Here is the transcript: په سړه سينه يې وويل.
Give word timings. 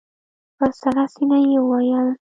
په 0.57 0.65
سړه 0.79 1.03
سينه 1.13 1.37
يې 1.49 1.57
وويل. 1.63 2.07